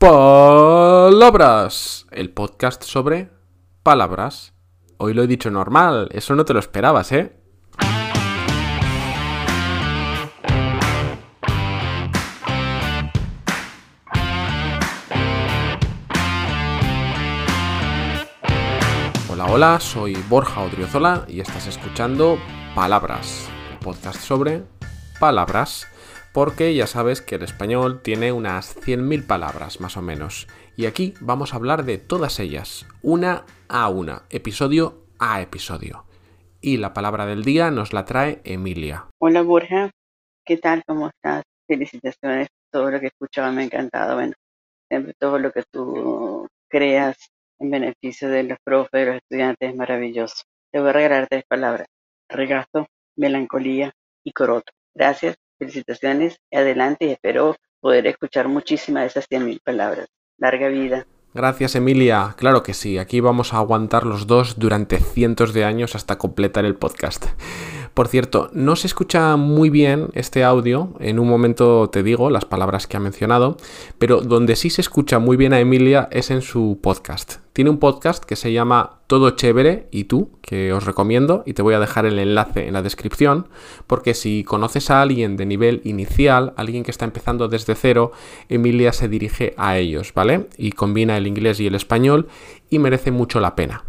[0.00, 1.66] Palabras,
[2.10, 3.28] el podcast sobre
[3.82, 4.54] palabras.
[4.96, 7.36] Hoy lo he dicho normal, eso no te lo esperabas, ¿eh?
[19.30, 22.38] Hola, hola, soy Borja Odriozola y estás escuchando
[22.74, 24.62] Palabras, el podcast sobre
[25.20, 25.86] palabras
[26.32, 30.46] porque ya sabes que el español tiene unas 100.000 palabras más o menos.
[30.76, 36.04] Y aquí vamos a hablar de todas ellas, una a una, episodio a episodio.
[36.60, 39.06] Y la palabra del día nos la trae Emilia.
[39.18, 39.90] Hola Borja,
[40.44, 40.82] ¿qué tal?
[40.86, 41.42] ¿Cómo estás?
[41.66, 44.14] Felicitaciones, todo lo que escuchaba me ha encantado.
[44.14, 44.34] Bueno,
[44.88, 47.16] siempre todo lo que tú creas
[47.58, 50.44] en beneficio de los profes, de los estudiantes es maravilloso.
[50.72, 51.86] Te voy a regalar tres palabras,
[52.28, 53.92] regazo, melancolía
[54.24, 54.72] y coroto.
[54.94, 60.08] Gracias Felicitaciones adelante y espero poder escuchar muchísimas de esas 100.000 palabras.
[60.38, 61.06] Larga vida.
[61.34, 65.94] Gracias Emilia, claro que sí, aquí vamos a aguantar los dos durante cientos de años
[65.94, 67.26] hasta completar el podcast.
[68.00, 72.46] Por cierto, no se escucha muy bien este audio, en un momento te digo las
[72.46, 73.58] palabras que ha mencionado,
[73.98, 77.40] pero donde sí se escucha muy bien a Emilia es en su podcast.
[77.52, 81.60] Tiene un podcast que se llama Todo Chévere y tú, que os recomiendo y te
[81.60, 83.48] voy a dejar el enlace en la descripción,
[83.86, 88.12] porque si conoces a alguien de nivel inicial, alguien que está empezando desde cero,
[88.48, 90.48] Emilia se dirige a ellos, ¿vale?
[90.56, 92.28] Y combina el inglés y el español
[92.70, 93.84] y merece mucho la pena.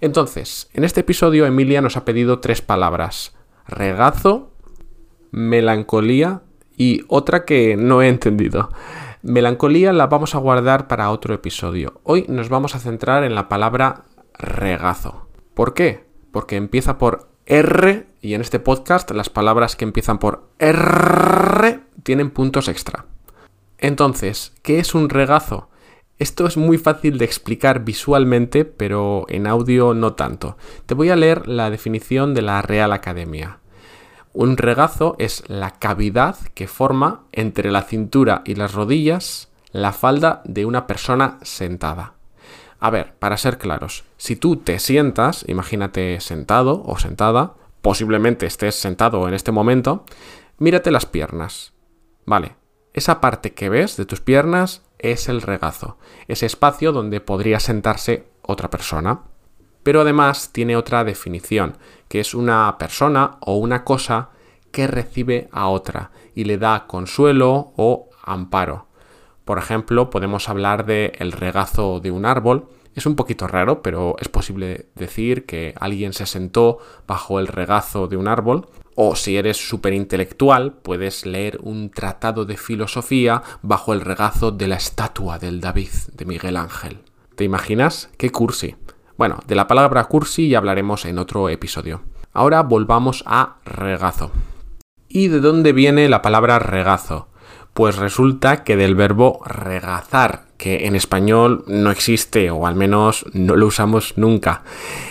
[0.00, 3.32] Entonces, en este episodio Emilia nos ha pedido tres palabras
[3.68, 4.50] regazo,
[5.30, 6.42] melancolía
[6.76, 8.70] y otra que no he entendido.
[9.22, 12.00] Melancolía la vamos a guardar para otro episodio.
[12.04, 14.04] Hoy nos vamos a centrar en la palabra
[14.38, 15.28] regazo.
[15.54, 16.04] ¿Por qué?
[16.32, 22.30] Porque empieza por R y en este podcast las palabras que empiezan por R tienen
[22.30, 23.06] puntos extra.
[23.78, 25.68] Entonces, ¿qué es un regazo?
[26.18, 30.56] Esto es muy fácil de explicar visualmente, pero en audio no tanto.
[30.86, 33.57] Te voy a leer la definición de la Real Academia.
[34.40, 40.42] Un regazo es la cavidad que forma entre la cintura y las rodillas la falda
[40.44, 42.14] de una persona sentada.
[42.78, 48.76] A ver, para ser claros, si tú te sientas, imagínate sentado o sentada, posiblemente estés
[48.76, 50.04] sentado en este momento,
[50.58, 51.72] mírate las piernas.
[52.24, 52.54] Vale,
[52.92, 55.98] esa parte que ves de tus piernas es el regazo,
[56.28, 59.22] ese espacio donde podría sentarse otra persona.
[59.88, 61.78] Pero además tiene otra definición,
[62.08, 64.28] que es una persona o una cosa
[64.70, 68.88] que recibe a otra y le da consuelo o amparo.
[69.46, 72.68] Por ejemplo, podemos hablar de el regazo de un árbol.
[72.94, 78.08] Es un poquito raro, pero es posible decir que alguien se sentó bajo el regazo
[78.08, 83.94] de un árbol o si eres súper intelectual, puedes leer un tratado de filosofía bajo
[83.94, 86.98] el regazo de la estatua del David de Miguel Ángel.
[87.36, 88.10] ¿Te imaginas?
[88.18, 88.76] ¡Qué cursi!
[89.18, 92.02] Bueno, de la palabra cursi ya hablaremos en otro episodio.
[92.32, 94.30] Ahora volvamos a regazo.
[95.08, 97.26] ¿Y de dónde viene la palabra regazo?
[97.74, 103.56] Pues resulta que del verbo regazar, que en español no existe o al menos no
[103.56, 104.62] lo usamos nunca.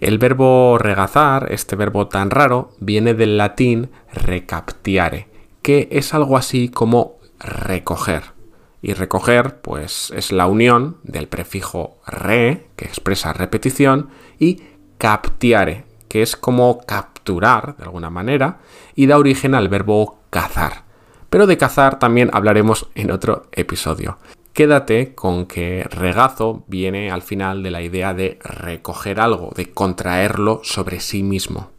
[0.00, 5.28] El verbo regazar, este verbo tan raro, viene del latín recaptiare,
[5.60, 8.39] que es algo así como recoger.
[8.82, 14.08] Y recoger, pues es la unión del prefijo re, que expresa repetición,
[14.38, 14.62] y
[14.98, 18.60] captiare, que es como capturar de alguna manera,
[18.94, 20.90] y da origen al verbo cazar
[21.30, 24.18] pero de cazar también hablaremos en otro episodio.
[24.52, 30.60] Quédate con que regazo viene al final de la idea de recoger algo, de contraerlo
[30.64, 31.70] sobre sí mismo.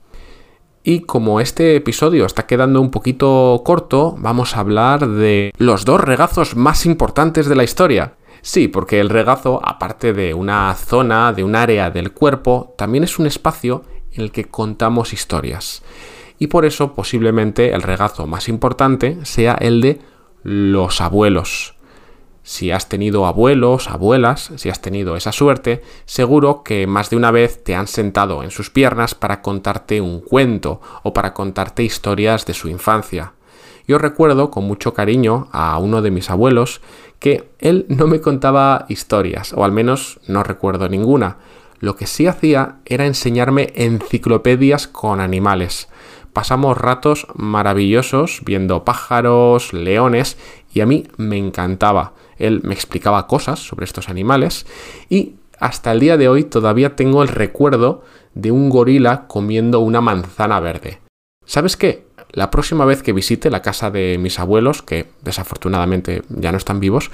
[0.83, 6.01] Y como este episodio está quedando un poquito corto, vamos a hablar de los dos
[6.01, 8.15] regazos más importantes de la historia.
[8.41, 13.19] Sí, porque el regazo, aparte de una zona, de un área del cuerpo, también es
[13.19, 15.83] un espacio en el que contamos historias
[16.41, 19.99] y por eso posiblemente el regazo más importante sea el de
[20.41, 21.75] los abuelos.
[22.43, 27.31] Si has tenido abuelos, abuelas, si has tenido esa suerte, seguro que más de una
[27.31, 32.45] vez te han sentado en sus piernas para contarte un cuento o para contarte historias
[32.45, 33.33] de su infancia.
[33.87, 36.81] Yo recuerdo con mucho cariño a uno de mis abuelos
[37.19, 41.37] que él no me contaba historias, o al menos no recuerdo ninguna.
[41.79, 45.89] Lo que sí hacía era enseñarme enciclopedias con animales
[46.33, 50.37] pasamos ratos maravillosos viendo pájaros, leones,
[50.73, 52.13] y a mí me encantaba.
[52.47, 54.65] Él me explicaba cosas sobre estos animales
[55.09, 58.03] y hasta el día de hoy todavía tengo el recuerdo
[58.33, 60.99] de un gorila comiendo una manzana verde.
[61.45, 62.05] ¿Sabes qué?
[62.33, 66.79] la próxima vez que visite la casa de mis abuelos, que desafortunadamente ya no están
[66.79, 67.11] vivos,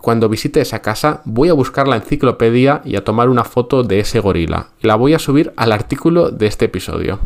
[0.00, 4.00] cuando visite esa casa voy a buscar la enciclopedia y a tomar una foto de
[4.00, 4.68] ese gorila.
[4.80, 7.20] La voy a subir al artículo de este episodio.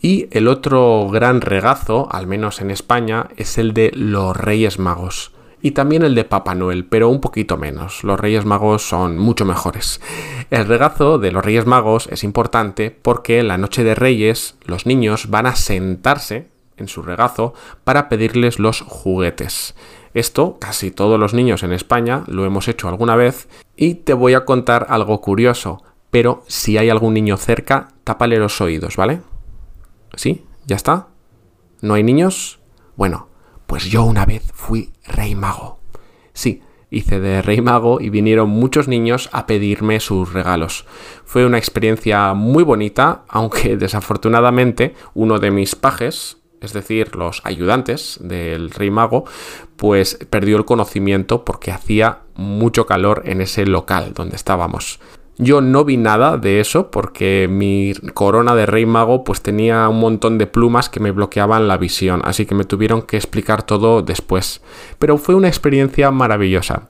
[0.00, 5.32] Y el otro gran regazo, al menos en España, es el de los Reyes Magos
[5.60, 8.04] y también el de Papá Noel, pero un poquito menos.
[8.04, 10.00] Los Reyes Magos son mucho mejores.
[10.50, 15.30] El regazo de los Reyes Magos es importante porque la noche de Reyes los niños
[15.30, 19.74] van a sentarse en su regazo para pedirles los juguetes.
[20.14, 24.34] Esto casi todos los niños en España lo hemos hecho alguna vez y te voy
[24.34, 29.20] a contar algo curioso, pero si hay algún niño cerca, tápale los oídos, ¿vale?
[30.14, 30.44] ¿Sí?
[30.66, 31.08] ¿Ya está?
[31.80, 32.58] ¿No hay niños?
[32.96, 33.27] Bueno,
[33.78, 35.78] pues yo una vez fui rey mago.
[36.32, 40.84] Sí, hice de rey mago y vinieron muchos niños a pedirme sus regalos.
[41.24, 48.18] Fue una experiencia muy bonita, aunque desafortunadamente uno de mis pajes, es decir, los ayudantes
[48.20, 49.26] del rey mago,
[49.76, 54.98] pues perdió el conocimiento porque hacía mucho calor en ese local donde estábamos.
[55.40, 60.00] Yo no vi nada de eso porque mi corona de rey mago pues tenía un
[60.00, 64.02] montón de plumas que me bloqueaban la visión, así que me tuvieron que explicar todo
[64.02, 64.60] después.
[64.98, 66.88] Pero fue una experiencia maravillosa.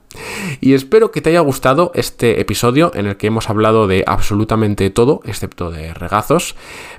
[0.61, 4.89] Y espero que te haya gustado este episodio en el que hemos hablado de absolutamente
[4.89, 6.55] todo, excepto de regazos.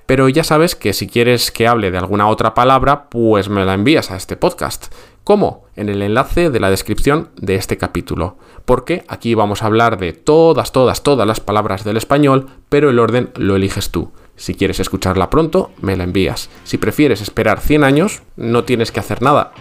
[0.06, 3.74] Pero ya sabes que si quieres que hable de alguna otra palabra, pues me la
[3.74, 4.94] envías a este podcast.
[5.24, 5.64] ¿Cómo?
[5.76, 8.36] En el enlace de la descripción de este capítulo.
[8.64, 12.98] Porque aquí vamos a hablar de todas, todas, todas las palabras del español, pero el
[12.98, 14.12] orden lo eliges tú.
[14.36, 16.48] Si quieres escucharla pronto, me la envías.
[16.64, 19.52] Si prefieres esperar 100 años, no tienes que hacer nada.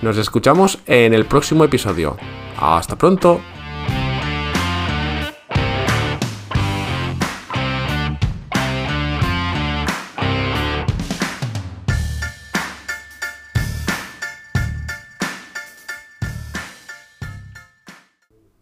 [0.00, 2.16] Nos escuchamos en el próximo episodio.
[2.56, 3.40] Hasta pronto.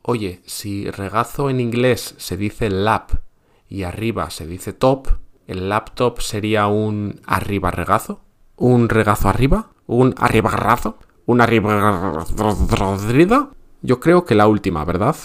[0.08, 3.10] Oye, si regazo en inglés se dice lap
[3.68, 5.08] y arriba se dice top,
[5.48, 8.20] ¿el laptop sería un arriba regazo?
[8.54, 9.70] ¿Un regazo arriba?
[9.88, 10.96] ¿Un arriba regazo?
[11.26, 12.20] ¿Un arriba...
[13.82, 15.16] Yo creo que la última, ¿verdad?